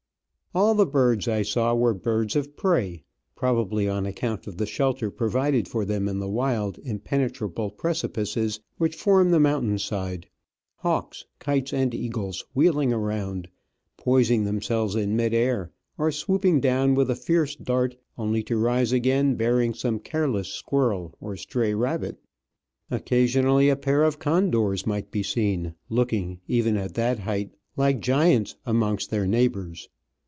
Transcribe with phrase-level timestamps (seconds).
[0.53, 3.05] All the birds I saw were birds of prey,
[3.37, 8.97] probably on account of the shelter provided for them in the wild, impenetrable precipices which
[8.97, 10.29] form the mountain side ^—
[10.83, 13.47] hawks, kites, and eagles wheeling around,
[13.95, 18.91] poising themselves in mid air, or swooping down with a fierce dart only to rise
[18.91, 22.17] again bearing some careless squirrel or stray rabbit.
[22.89, 28.57] Occasionally a pair of condors might be seen, looking, even at that height, like giants
[28.65, 29.87] amongst their neighbours.